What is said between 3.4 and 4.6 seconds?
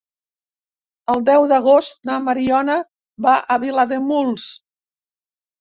a Vilademuls.